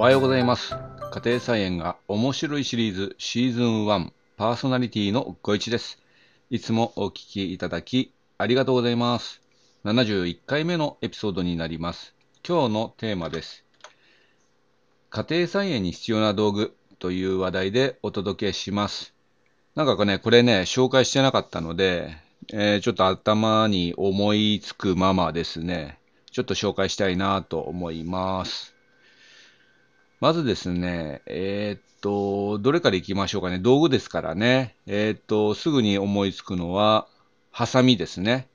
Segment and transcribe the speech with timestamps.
[0.00, 0.74] おはようございます。
[1.10, 5.98] 家庭菜園が面白いシリーズシーズン1パーソナリティのご一です。
[6.48, 9.42] いつもお聞きいただきありがとうございます。
[9.84, 12.14] 71回目のエピソードになります。
[12.48, 13.62] 今日のテーマです。
[15.10, 19.12] 家庭菜園に必要な道具という話題でお届けします。
[19.74, 22.16] なんかね、これね、紹介してなかったので、
[22.54, 25.98] えーちょっと頭に思いつくままですね、
[26.30, 28.79] ちょっと紹介したいなと思います。
[30.20, 33.58] まずですね、えーっと、どれからいきましょうかね。
[33.58, 34.76] 道具ですからね。
[34.86, 37.08] えーっと、すぐに思いつくのは、
[37.50, 38.46] ハサミですね。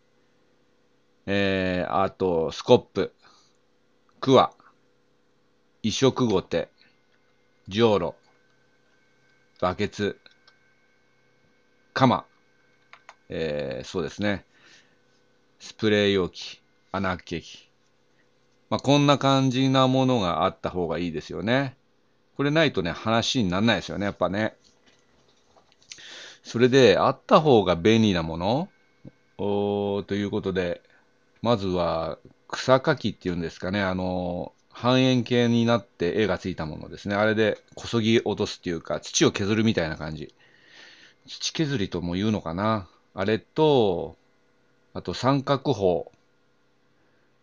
[1.25, 3.15] えー、あと、スコップ、
[4.19, 4.53] クワ、
[5.81, 6.69] 移植ゴテ、
[7.67, 8.15] ジョウロ、
[9.59, 10.19] バケツ、
[11.95, 12.25] 鎌、
[13.29, 14.45] えー、そうですね。
[15.57, 16.61] スプレー容器、
[16.91, 17.71] 穴あけ器。
[18.75, 21.77] まあ、こんな感じなものがあった方がいいですよね。
[22.35, 24.53] これないとね、話にならないですよね、やっぱね。
[26.43, 28.67] それで、あった方が便利なもの？
[29.37, 30.81] おということで、
[31.41, 32.17] まずは
[32.49, 37.15] 草かきっていうんですかね、あの、半円形になって絵がついたものですね。
[37.15, 40.35] あれでこそぎ落とすっていうか、土を削るみたいな感じ。
[41.27, 42.89] 土削りとも言うのかな。
[43.13, 44.17] あれと、
[44.93, 46.11] あと三角砲。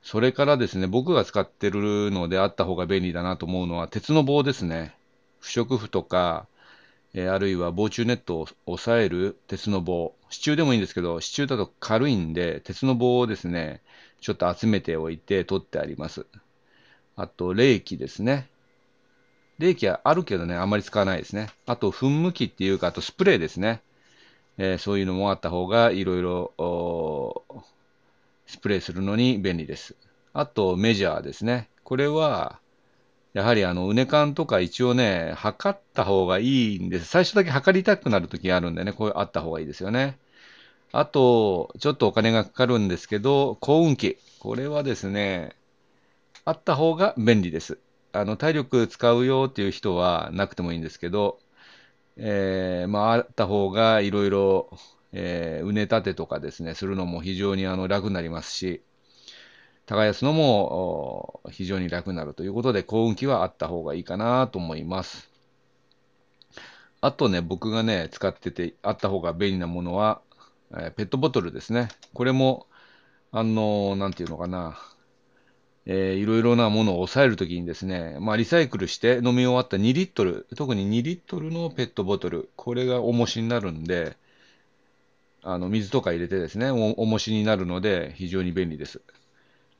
[0.02, 4.94] それからですね、僕が使ってるのであった方が便利だなと思うのは、鉄の棒ですね。
[5.40, 6.46] 不織布とか、
[7.14, 10.14] えーあるいは防虫ネットを押さえる鉄の棒。
[10.30, 13.82] 支柱でもいいんですけど、支柱だと軽いんで、鉄の棒をですね、
[14.20, 16.26] ちょっと集めておいて取ってあります。
[17.16, 18.48] あと、冷気ですね。
[19.58, 21.48] 冷気はあるけどね、あんまり使わないですね。
[21.66, 23.82] あと、噴霧器っていうか、あとスプレーですね。
[24.58, 27.44] えーそういうのもあった方が、いろいろ、
[28.58, 29.96] プレーするのに便利です。
[30.32, 31.68] あと、メジャーですね。
[31.84, 32.60] これは、
[33.34, 37.06] やはりあの、うね缶とか一応ね、測った方がいいんです。
[37.06, 40.18] 最初だけ測りたくなるときがあるんでね、こういうあった方がいいですよね。
[40.92, 44.18] あと、ちょっとお金がかかるんですけど、幸運機。
[44.38, 45.56] これはですね、
[46.44, 47.78] あった方が便利です。
[48.12, 51.38] あの、体力使うよっていう人はなくてもいいんですけど、
[52.16, 54.70] えーまあ、あった方がいろいろ、
[55.12, 58.82] えー、うね立てとかですね、するのも非常にあの楽になりますし、
[59.86, 65.30] 耕すのも非常に楽になるということで、幸運機はあった方がいいかなと思います。
[67.00, 70.22] あとね、僕がね、使っててあった方が便利なものは、
[70.72, 71.88] えーペットボトルですね。
[72.14, 72.66] これも、
[73.32, 74.78] あのなんていうのかな、
[75.86, 84.16] えーいろいろなものを抑えるときにですね、まあ、リサイクルして飲み終わった2リットル、特に2リットルのペットボトル、これが重しになるんで、
[85.42, 89.02] あの水とか入れてですね、重しになるので非常に便利です。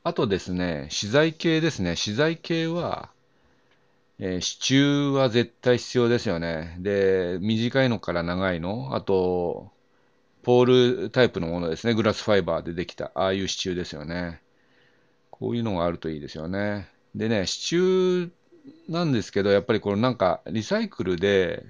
[0.03, 1.95] あとですね、資材系ですね。
[1.95, 3.09] 資材系は、
[4.19, 6.77] えー支柱は絶対必要ですよね。
[6.79, 9.71] で、短いのから長いの、あと、
[10.43, 11.93] ポールタイプのものですね。
[11.95, 14.41] グラスファイバーでできた、ああいう支柱ですよね。
[15.31, 16.89] こういうのがあるといいですよね。
[17.15, 18.31] でね、支柱
[18.89, 21.65] なんですけど、やっぱりこのなんかリサイクルで、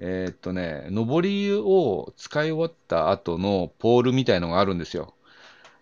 [0.00, 5.14] えーっとね、上りを使い終わった後のポールみたいのがあるんですよ。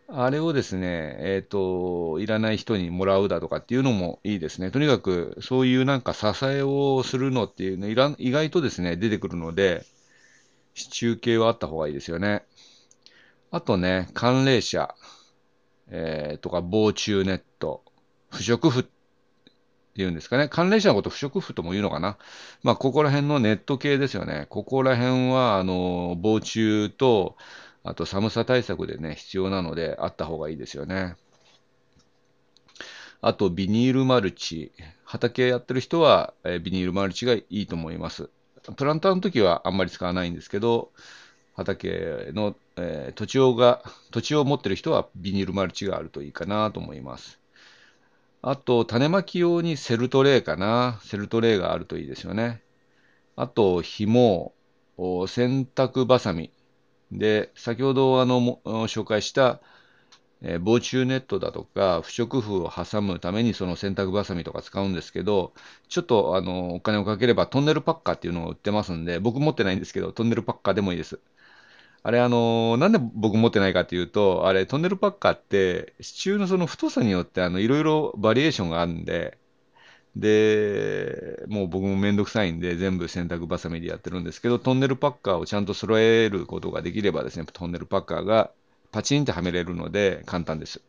[0.09, 4.71] あれをですね、えっと、いらない人にもらうだとかっていうのもいいですね。
[4.71, 9.85] とにかく、そういうなんか支えをするのっていうの、いら意外とですね、出てくるので、
[10.75, 12.45] 支柱系はあった方がいいですよね。
[13.51, 14.95] あとね、寒冷車、
[15.89, 17.83] えーとか防虫ネット、
[18.31, 18.89] 不織布
[19.97, 20.49] ていうんですかね。
[20.49, 22.19] 寒冷車のこと不織布とも言うのかな。
[22.63, 24.47] まあ、ここら辺のネット系ですよね。
[24.51, 27.37] ここら辺は、あの、防虫と、
[27.83, 31.17] あと寒さ対策でね、必要なので、あった方がいいですよね。
[33.23, 34.73] あと、ビニールマルチ。
[35.05, 38.29] 畑やってる人は、えビニールマルチがいいと思います。
[38.77, 40.93] プランターの時はあんまり使わないんですけど、
[41.55, 47.41] 畑の、えー土地をが、土地を持ってる人はビニールマルチがあるといいかなと思います。
[48.49, 51.01] あと、種まき用にセルトレーかな。
[51.03, 52.63] セルトレーがあるといいですよね。
[53.37, 54.55] あと、紐、
[54.99, 56.53] 洗濯バサミ。
[57.13, 59.61] で、先ほどあの紹介した、
[60.43, 65.55] えー防虫ネットだとか不織布を挟むためにその洗濯バサミとか使うんですけど、
[65.89, 71.21] ちょっとあのお金をかければトンネルパッカーっていうのを売ってますんで、僕持ってないんですけど、トンネルパッカーでもいいです。
[72.07, 79.39] あれ、あのなんで僕持ってないかっていうと、あれ、トンネルパッカーって、支柱のその太さによってあのいろいろバリエーションがあるんで、
[80.15, 88.53] で、もう僕もめんどくさいんで、全部洗濯バサミでやってるんですけど、トンネルパッカーをちゃんと揃えることができればですね、トンネルパッカーが
[88.93, 90.83] パチンってはめれるので簡単です。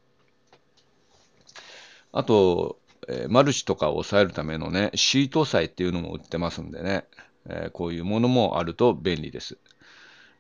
[2.12, 2.78] あと、
[3.08, 7.06] えー、マルチとかを抑えるためのね、シート材っていうのも売ってますんでね、
[7.50, 9.58] えー、こういうものもあると便利です。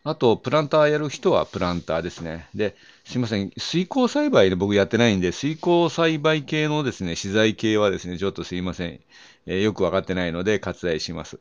[0.09, 2.47] あと、プランターやる人はプランターですね。
[2.55, 9.01] で、すいません、水耕栽培で僕やってないんで、水耕栽培系のですね、資材系はですね、ちょっとすいません、
[9.47, 11.39] えー、よくわかってないので割愛します。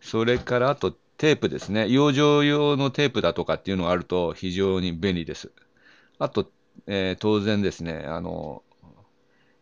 [0.00, 1.88] それから、あと、テープですね。
[1.88, 5.50] 養生用のテープだとかっていうのがあると非常に便利です。
[6.20, 6.48] あと、
[6.86, 8.62] えー、当然ですね、あの、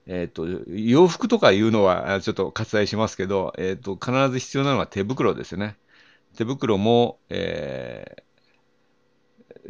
[0.06, 5.78] えっ、ー、と、洋服とかいうのはちょっと割愛しますけど、えっ、ー、と、必ず必要なのは手袋ですね。
[6.36, 8.24] 手袋も、え、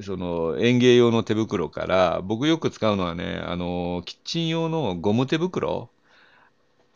[0.02, 5.90] その園芸用の手袋から、僕よく使うのはね、あの、キッチン用のゴム手袋。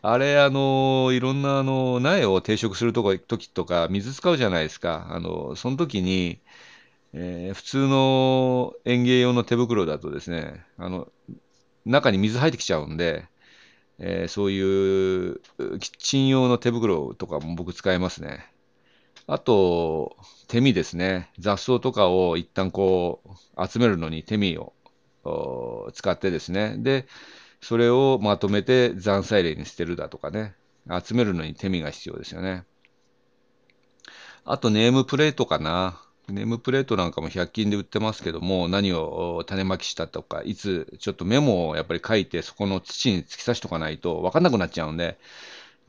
[0.03, 5.07] あれ、あの、いろんな、あの、苗を定食するとこ時とか、水使うじゃないですか。
[5.11, 6.39] あの、その時に、
[7.13, 11.07] えー、普通の園芸用の手袋だとですね、あの、
[11.85, 13.27] 中に水入ってきちゃうんで、
[13.99, 14.61] えー、そうい
[15.31, 15.39] う
[15.79, 18.51] キッチン用の手袋とかも僕使いますね。
[19.27, 21.29] あと、手見ですね。
[21.39, 24.73] 雑草とかを一旦こう集めるのに手見を
[25.93, 26.75] 使ってですね。
[26.77, 27.07] で、
[27.61, 30.55] それをまとめて残菜類に捨てるだとかね。
[31.03, 32.65] 集めるのに手見が必要ですよね。
[34.43, 36.01] あとネームプレートかな。
[36.27, 45.19] ネームプレートなんかも100均で売ってますけども、何を種まきしたとか、いつ、ちょっとメモをやっぱり書いて、そこの土に突き刺しとかないと分かんなくなっちゃうんで、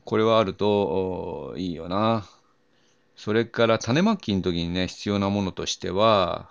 [0.05, 2.25] これはあるといいよな。
[3.15, 6.49] それから種まきの時にね、必要なものとしては、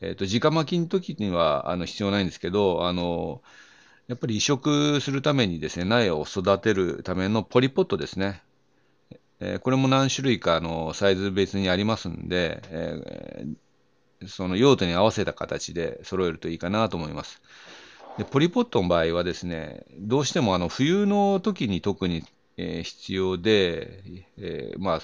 [0.00, 3.42] えっ、ー、と、直まきの時にはあの必要ないんですけど、あの、
[4.06, 8.42] やっぱり移植するためにですね、苗を育てるためのポリポットですね。
[9.40, 17.42] えー、これも何種類かあのサイズ別にありますんで、えー、その用途に合わせた形で揃えるといいかなと思います。
[18.18, 22.24] でポリポットの場合はですね、どうしてもあの冬の時に特に、
[22.56, 24.02] えー、必要で、
[24.38, 25.00] えー、まあ、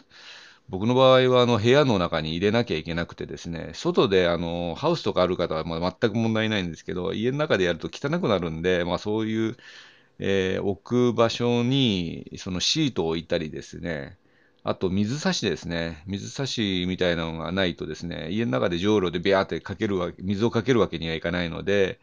[0.71, 9.57] 僕の場合はあの部屋の中に入れなきゃいけなくてですね、外であのハウスとかある方はまあ全く問題ないんですけど、家の中でやると汚くなるんで、まあ、そういう、
[10.21, 14.17] えー、置く場所にそのシートを置いたりですね、
[14.63, 16.05] あと水差しですね。
[16.07, 21.99] 水差しみたいなのがないとですね、家の中でじょうろでビャーってかけるわけ水をかけるわけにはいかないので、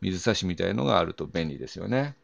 [0.00, 2.14] 水差しみたいのがあると便利ですよね。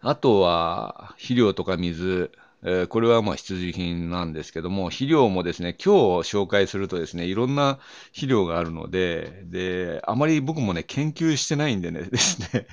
[0.00, 2.30] あとは、肥料とか水、
[2.64, 12.66] え、これはま必需品なんですけども、肥料もですね、今日紹介するとですね、いろんな肥料があるので、で、あまり僕もね、研究してないんでね、 ですね、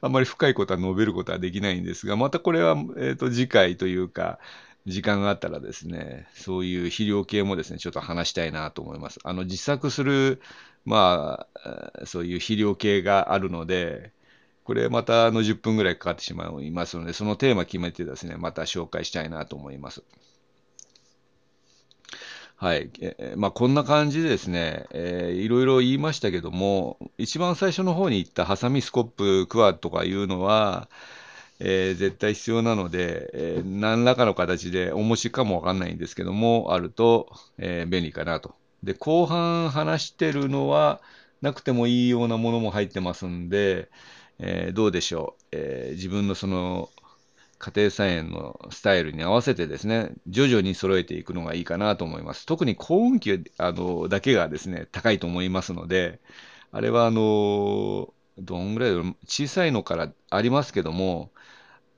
[0.00, 4.38] あまり深いことは述べることはできないんですが、またこれは、えっ、と、次回というか、
[4.86, 9.18] 時間があったらですね、そういう肥料系もですね、ちょっと話したいなと思います。
[9.24, 10.40] あの、自作する、
[10.86, 14.12] まあ、そういう肥料系があるので、
[14.66, 20.02] これまたあの10分ぐらいかかってしまいますので、そのテーマ決めてですね、また紹介したいなと思います。
[22.56, 22.90] はい。
[23.00, 30.88] えまあ、こんな感じでですね、えー、いろいろ言いましたけども、一番最初の方に言ったハサミ、スコップ、クワとかいうのは、
[31.60, 37.28] えー、絶対必要なので、えー、何らかの形でお持ちかもわかんないんですけども、あると、
[37.58, 38.56] えー、便利かなと。
[38.82, 41.00] で、後半話してるのは、
[41.40, 43.88] なくてもいいようなものも入ってますんで、
[44.38, 46.90] えー、どうでしょう、えー、自分のその
[47.58, 52.44] 家庭菜園のスタイルに合わせてですね、徐々に揃えていくのがいいかなと思います。
[52.46, 56.20] 特に高運気あのだけがですね、高いと思いますので、
[56.70, 61.32] あれはあの、どんぐらい小さいのからありますけども、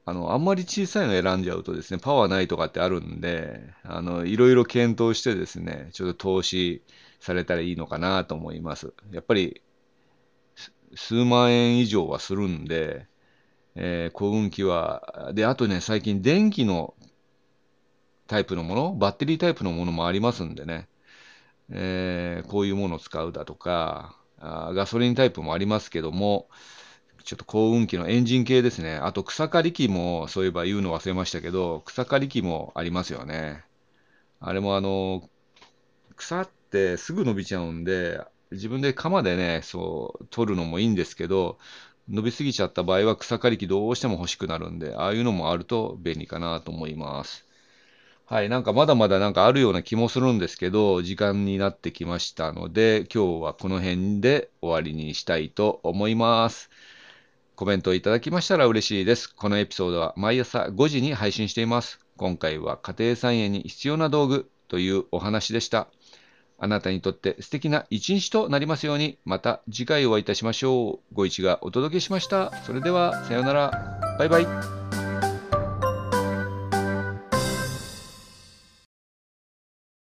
[0.05, 6.83] あの、あんまり小さいの選んじゃうとですね、パワーないとかってあるんで、あの、いろいろ検討してですね、ちょっと投資
[7.21, 8.95] されたらいいのかなと思います。
[9.11, 9.61] やっぱり
[10.95, 13.07] 数万円以上はするんで、
[13.75, 16.95] えー、幸運機は、で、あとね、最近電気の
[18.27, 20.89] タイプのもの、バッテリータイプのものもありますんでね、
[21.71, 26.49] えー、こういうものを使うだとかあ、ガソリンタイプもありますけども、
[27.25, 28.97] ちょっと幸運機のエンジン系ですね。
[28.97, 33.65] あと草刈り機も、そういえば言うの忘れましたけど、草刈り機もありますよね。
[34.41, 35.29] あれもあの、
[36.17, 41.59] 草ってすぐ伸びちゃうんで、自分で鎌でね、そう、取るのもいいんですけど、
[42.09, 47.45] 伸びすぎちゃった場合は草刈り機どうしても欲しくなるんで、ああいうのもあると便利かなと思います。
[48.25, 56.71] はい、なんかまだまだなんかあるような気もするんですけど、時間になってきましたので、今日はこの辺で終わりにしたいと思います。
[57.57, 59.35] コメントいただきましたら嬉しいです。
[59.35, 61.99] このエピソードは毎朝5時に配信しています。
[62.17, 65.89] 今回は家庭菜園に必要な道具というお話でした。
[66.59, 71.15] あなたにとって素敵な一日となりますように、また次回お会いいたしましょう。
[71.15, 72.53] ご一がお届けしました。
[72.65, 74.17] それでは、さようなら。
[74.19, 74.88] バイバイ。